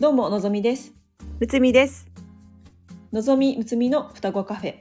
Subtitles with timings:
[0.00, 0.92] どうものぞみです
[1.40, 2.06] むつみです。
[3.12, 4.74] のぞみむつみの双子カフェ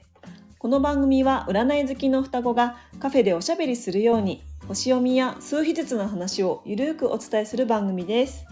[0.60, 8.46] この番組は占い好きの双子がカフェでおしゃべりするように星読みや数秘術の話をゆるくお伝えする番組です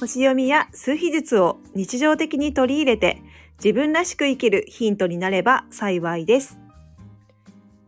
[0.00, 3.22] 星読みや数秘術を日常的に取り入れて
[3.62, 6.58] 自分らしく生きるヒントになれば幸いです。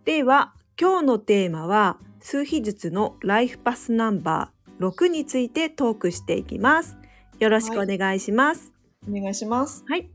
[0.05, 6.99] では、今日のテーマは数秘術のライフパスナンバー6についてトークしていきます。
[7.45, 8.73] よろしくお願いします。
[9.07, 10.09] お願いしますはい。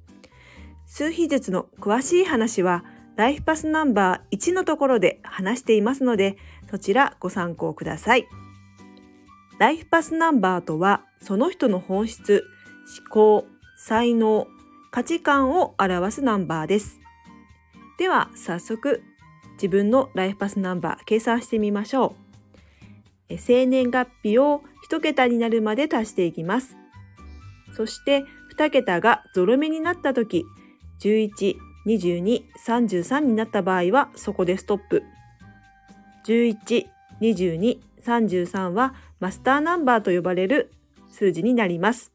[0.87, 2.83] 数秘術の詳しい話は、
[3.17, 6.37] ライフパスナンバー1のところで話していますので、
[6.71, 8.27] そちらご参考ください。
[9.59, 12.45] ライフパスナンバーとは、その人の本質、
[12.99, 13.45] 思考、
[13.77, 14.47] 才能、
[14.89, 16.99] 価値観を表すナンバーです。
[17.99, 19.03] では、早速、
[19.53, 22.59] 自分のライフパスナンバー計算してみましょう。
[23.29, 26.75] え生年月日を1桁になるまで足していきます。
[27.75, 28.25] そして
[28.55, 30.45] 2桁がゾロ目になった時
[30.99, 35.03] 11、22、33になった場合はそこでストップ。
[36.25, 36.85] 11、
[37.21, 40.71] 22、33はマスターナンバーと呼ばれる
[41.09, 42.11] 数字になります。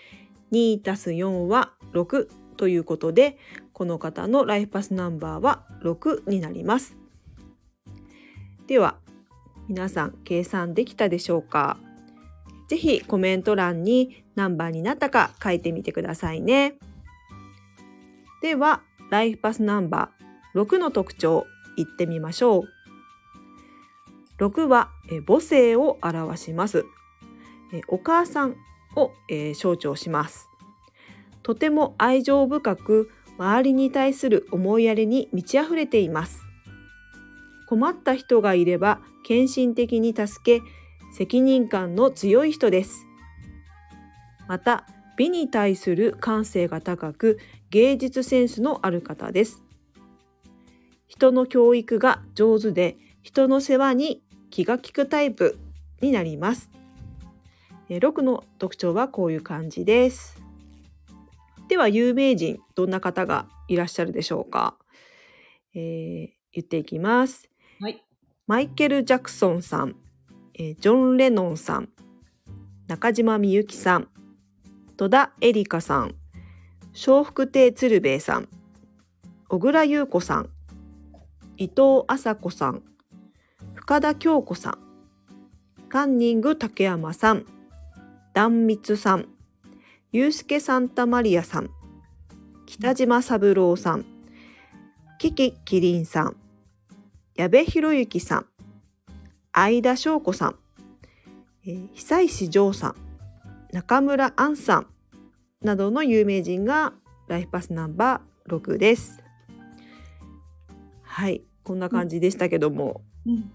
[0.53, 3.39] 2+4 は6ということで
[3.73, 6.97] この方のライフパスナンバーは6になります。
[8.67, 8.97] では
[9.69, 11.77] 皆さん計算できたでしょうか？
[12.69, 16.79] ぜひコメント欄に何番になったか書いてみてくださいね。
[18.47, 21.47] では、ライフパスナンバー6の特徴
[21.77, 24.45] 言ってみましょう。
[24.45, 24.93] 6は
[25.27, 26.85] 母性を表します。
[27.89, 28.55] お母さん
[28.95, 30.49] を、え象徴します。
[31.43, 36.45] とても愛情深く周りに対する思いやりに満ち溢れています。
[37.69, 40.65] 困った人がいれば献身的に助け
[41.13, 43.07] 責任感の強い人です。
[44.47, 47.39] また美に対する感性が高く
[47.71, 49.63] 芸術センスのある方です。
[51.07, 55.59] 人の教育が上手で人の世話に気が利くタイプ
[56.01, 56.71] になります。
[57.89, 60.43] えー6の特徴はこういう感じです。
[61.69, 64.77] では有名人どんな方がいらっしゃるでしょうか、
[65.75, 67.49] えー言っていきます。
[67.81, 68.03] はい
[68.47, 69.97] マイケル・ジャクソンさん、
[70.55, 71.89] えージョン・レノンさん、
[72.87, 74.09] 中島みゆきさん、
[74.97, 76.15] 戸田恵梨香さん、
[77.07, 78.49] 笑福亭鶴瓶さん、
[79.47, 80.49] 小倉優子さん、
[81.59, 82.83] 伊藤麻子さん、
[83.75, 84.79] 深田恭子さん、
[85.91, 87.45] カンニング竹山さん、
[88.33, 89.29] 壇蜜さん、
[90.13, 91.69] ユースケ・サンタマリアさん、
[92.65, 94.07] 北島三郎さん、
[95.19, 96.37] キキキリンさん、
[97.35, 98.47] 矢部博之さん、
[99.53, 100.57] 相田翔子さん、
[101.67, 103.06] えー久石譲さん、
[103.77, 104.87] 中村杏さん
[105.61, 106.95] などの有名人が
[107.29, 109.23] ライフパスナンバー6です。
[111.03, 113.53] はい、こんな感じでしたけども、うん。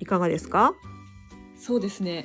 [0.00, 0.74] いかがですか？
[1.56, 2.24] そうですね。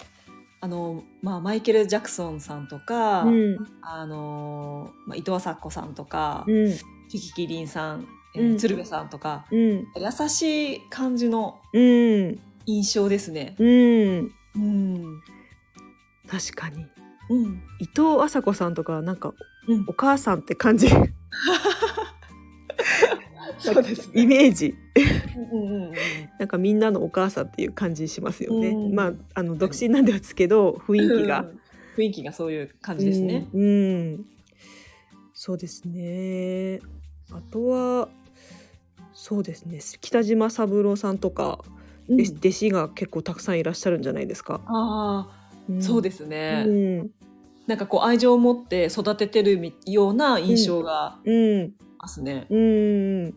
[0.60, 6.74] あのまあマイケル・ジャクソンさんとか、うん、あのまあ、伊藤麻子さんとか、うん、
[7.10, 8.56] キキキリンさん、えうん。
[8.56, 9.86] ー鶴瓶さんとか、うん、優
[10.30, 13.56] しい感じのうん、印象ですね。
[13.60, 15.22] うん、うん、
[16.28, 16.88] 確かに。
[17.30, 19.34] うん、伊藤麻子さんとかなんか
[19.68, 19.86] うん。
[19.88, 20.88] お母さんって感じ。
[23.60, 24.74] そうですイメージ。
[26.40, 28.70] なんかみんなのお母さんっていう感じしますよね。
[28.70, 28.96] うん。
[28.96, 31.42] まああの独身なんですけど雰囲気が。
[31.42, 31.60] うん。
[31.98, 33.48] 雰囲気がそういう感じですね。
[33.54, 33.66] うん、う
[34.18, 34.25] ん。
[35.34, 36.80] そうですね。
[37.32, 38.10] あとは
[39.14, 39.80] そうですね。
[40.02, 41.60] 北島三郎さんとか、
[42.08, 42.22] うん。
[42.22, 44.62] 弟弟子が結構たくさんいらっしゃるんじゃないですか。
[44.66, 45.38] ああ、
[45.80, 46.66] そうですすね。
[46.68, 47.12] うん、
[47.68, 52.48] なんかこう愛情を持って育ててるみような印象がうん、ますね。
[52.50, 52.60] うん。
[53.25, 53.33] うん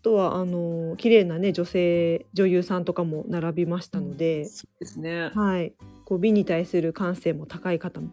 [0.00, 5.30] とはあの綺麗なね女性女優さんとかも並びましたので、そうですね。
[5.34, 5.74] はい。
[6.04, 8.08] こう美に対する感性も高い方も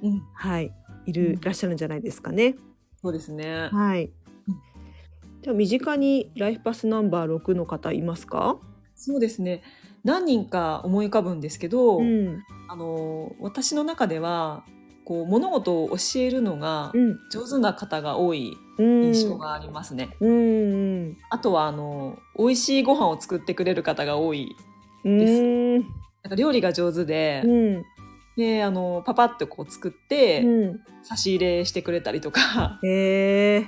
[0.00, 0.70] うん、はいい
[1.08, 2.54] うんる、いらっしゃるんじゃないですかね。
[3.02, 3.68] そうですね。
[3.72, 4.10] はいうん。
[5.42, 8.58] じゃあ身近にライフパスナンバー6の方いますか？
[8.94, 9.62] そうですね。
[10.04, 12.42] 何人か思い浮かぶんですけど、うん。
[12.68, 14.64] あの私の中では
[15.04, 17.18] こう物事を教えるのがうん。
[17.30, 19.04] 上手な方が多いうん。
[19.04, 20.10] 印象がありますね。
[20.20, 24.54] うんあとはあの美味しいご飯を作ってくれる方が多い。
[25.04, 25.32] うんです。
[25.42, 25.74] うん。
[26.22, 27.84] なんか料理が上手で、うん。
[28.36, 30.80] であのパパッとこう作って、うん。
[31.02, 33.66] 差し入れしてくれたりとかへえ。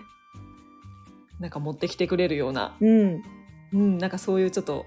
[1.38, 3.22] なんか持ってきてくれるような、うん。
[3.72, 4.84] うん、なんかそういうちょっと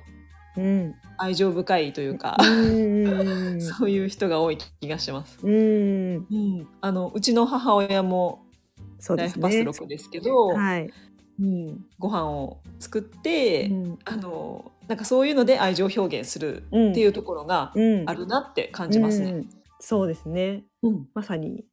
[0.58, 0.96] うん。
[1.18, 3.62] 愛情深いというか、うん。
[3.62, 5.40] そういう人が多い気がします。
[5.42, 6.16] うん。
[6.16, 8.46] うん、あのうちの母親も
[9.00, 10.90] そうですライフパスね6ですけど、はい
[11.40, 14.00] うん、ご飯を作って、うん。
[14.06, 14.98] あのなん。
[14.98, 16.92] かそういうので愛情表現するうん。
[16.92, 18.10] っていうところがうん。
[18.10, 19.32] あるなって感じますね。
[19.32, 19.50] うん。
[19.80, 21.08] そうですねうん。
[21.14, 21.66] まさに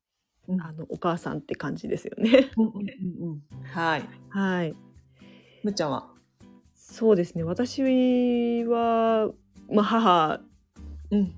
[0.48, 0.60] うん。
[0.60, 1.38] あのお母さん。
[1.38, 3.42] って感じですよねうん。
[3.72, 4.08] はい。
[4.30, 4.74] はい
[5.62, 5.90] むっちゃん。
[5.90, 6.09] は、
[6.90, 7.44] そうですね。
[7.44, 9.30] 私は
[9.70, 10.40] まあ母
[11.12, 11.34] うん、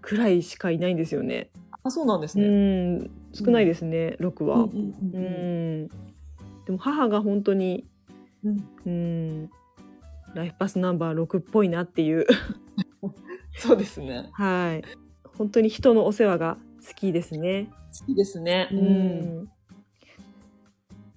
[0.00, 1.50] くらいしかいないんですよね。
[1.82, 2.48] あそうなんですうね。
[2.98, 3.10] ん。
[3.32, 4.56] 少ないですね6は。
[4.56, 5.82] うんうんううん。
[5.84, 5.88] ん。
[6.64, 7.86] でも母が本当に
[8.44, 8.64] うん。
[8.86, 9.50] うん。
[10.34, 12.24] ライフパスナンバー6っぽいなっていう。
[13.58, 14.28] そうですね。
[14.32, 14.84] はい。
[15.36, 16.56] 本当に人のお世話が
[16.86, 17.68] 好きですね。
[18.00, 18.68] 好きですね。
[18.72, 18.76] う。
[18.76, 19.48] ん。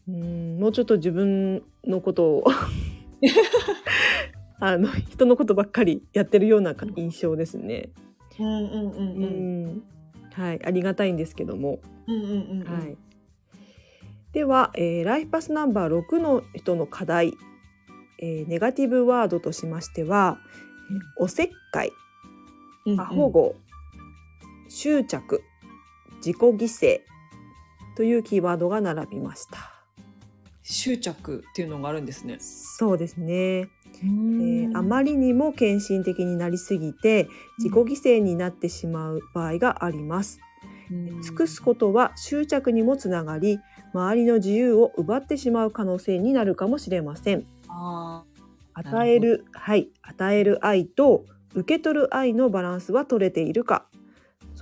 [0.08, 0.60] うん。
[0.60, 2.44] もうちょっと自分のことを
[4.60, 7.90] あの人のことばっかりやってるような印象ですね。
[8.40, 9.66] うんうんうんううん。
[9.78, 9.84] ん
[10.34, 12.68] はい、ありがたいんですけども、うんうんうんうん。
[12.68, 12.98] はい。
[14.32, 17.34] では、えーライフパスナンバー6の人の課題、
[18.20, 20.40] えーネガティブワードとしましては、
[21.18, 21.92] おせっかい、
[22.86, 23.56] うん過保護、
[24.70, 25.42] 執着、
[26.18, 27.02] 自己犠牲。
[27.96, 29.73] というキーワードが並びました。
[30.64, 32.38] 執着っていうのがあるんですね。
[32.40, 33.68] そうですね、え
[34.02, 37.28] えーあまりにも献身的になりすぎて
[37.60, 40.40] 自己犠牲になってしまう場合があります。
[41.22, 43.60] 尽くすことは執着にもつながり
[43.94, 47.46] 周りの自由を奪ってしまう可能性になるかもしれません。
[47.68, 48.24] あ
[48.74, 53.86] 与えるはい与える愛と受け取る愛のバランスは取れているか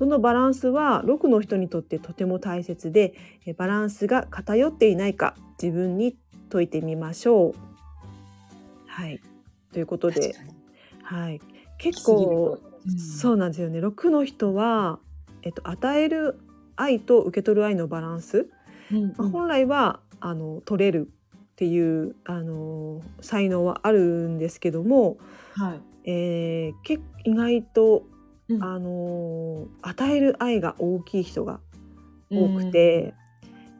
[0.02, 3.14] そのバランスは6の人にとってとても大切で
[3.46, 6.18] えバランスが偏っていないか自分に
[6.50, 7.54] 問いてみましょう。
[8.88, 9.22] はい。
[9.72, 10.36] ということーで、
[11.04, 11.40] はい、
[11.78, 12.58] 結構
[12.98, 13.80] そうなんですよね。
[13.80, 14.98] 6の人は、
[15.44, 16.40] えっと、与える
[16.76, 18.50] 愛と受け取る愛のバランス、
[18.92, 19.14] うん。
[19.16, 25.20] まあ本来はあの取れるっていうあの才能はあるんですけども、
[25.54, 25.80] はい。
[26.06, 28.08] えー、け意外と、
[28.56, 31.60] うんあの与える愛が大きい人が
[32.30, 33.14] 多くて、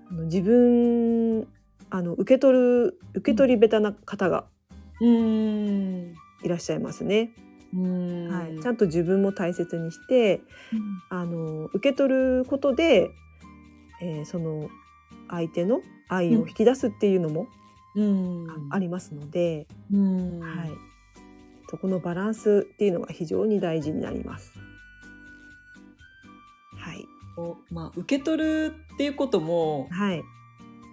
[0.10, 1.48] あの自分
[1.90, 4.46] あの受け取る受け取り下手な方が
[5.00, 6.14] うん。
[6.44, 7.32] いらっしゃいますね。
[7.74, 8.28] うん。
[8.28, 10.42] はい、ちゃんと自分も大切にして
[11.10, 13.10] あの受け取ることで、
[14.02, 14.70] えーその
[15.30, 17.48] 相手の愛を引き出すっていうのも
[17.96, 18.48] うん。
[18.70, 20.40] ありますので、うん。
[20.40, 20.72] はい、
[21.72, 24.60] そこのバランスっていうのが非常に大事になります。
[26.78, 30.22] はい、こうまあ受け取るっていうこともはい、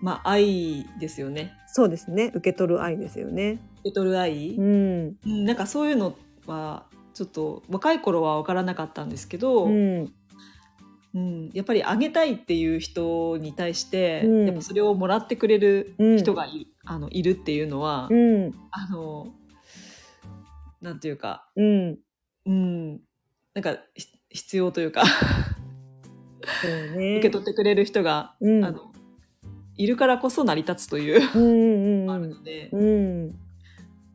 [0.01, 1.53] まあ愛ですよね。
[1.67, 3.61] そうですね受け取る愛ですよね。
[3.81, 4.55] 受け取る愛？
[4.55, 6.15] うんうんなんかそういうの
[6.47, 10.13] はちょっと若い頃は分からなかったんですけど、ううん
[11.17, 19.27] んやっぱりあげたいっていう人に対して、うんやっぱそれをもらってくれるうん人がい,、あのいるっていうのは、うんあの
[20.81, 21.99] なんていうか、うん。
[22.47, 22.93] うん、
[23.55, 25.05] なんかひ必要というか。
[26.63, 27.17] そうね。
[27.19, 28.65] 受け取ってくれる人が、うん。
[28.65, 28.93] あの
[29.77, 31.39] いるからこそ成り立つという。
[31.39, 32.23] うんうんあうん。
[32.23, 33.35] るので、うん。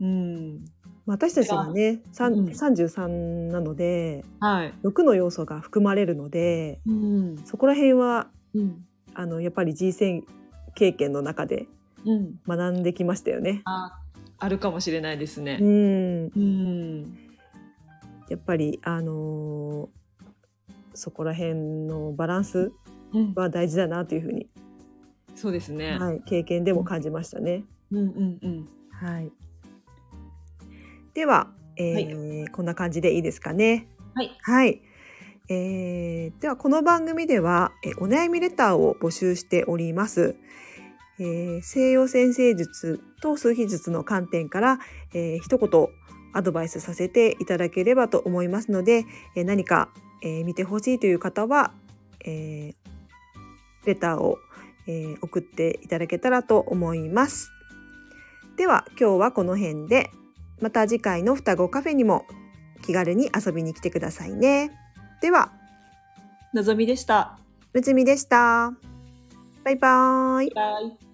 [0.01, 0.65] うん。
[1.05, 2.45] 私たちがねうん。
[2.45, 8.85] 33なのではい、6の要素が含まれるのでうんそこら辺はうん。
[9.13, 10.23] あのやっぱり人生
[10.75, 11.67] 経験の中で
[12.05, 13.61] うん、学んできましたよね。
[13.65, 13.97] あ
[14.43, 15.57] あるかもしれないですうね。
[15.57, 17.17] ん、うん
[18.29, 20.03] やっぱりあのー
[20.95, 21.55] そこら辺
[21.87, 22.71] のバランス
[23.13, 24.47] うん、は大事だなというふうに、
[25.35, 25.97] そうですね。
[25.97, 27.63] はい、経験でも感じましたね。
[27.91, 28.67] うんうんうん。
[28.91, 29.31] はい、
[31.13, 33.87] では、えーこんな感じでいいですかね。
[34.13, 34.31] はい。
[34.41, 34.81] はい。
[35.49, 40.35] えーではこの番組ではえお悩みレターを募集しております。
[41.19, 44.79] えー西洋先生術と数秘術の観点から、
[45.13, 45.87] えー一言
[46.33, 49.05] アドバイスさせていただければと思いますので、
[49.35, 49.89] えー何か、
[50.21, 51.73] えー見てほしいという方は、
[52.25, 52.75] えー
[53.85, 54.39] レターを、
[54.87, 57.51] えー送っていただけたらと思います。
[58.55, 60.11] では今日はこの辺で
[60.61, 62.25] また次回の双子カフェにも
[62.83, 64.71] 気軽に遊びに来てくださいね。
[65.21, 65.51] では。
[66.53, 67.39] のぞみでした。
[67.73, 68.92] むつみでした。
[69.63, 70.51] バイバーイ。
[70.53, 71.12] バイ。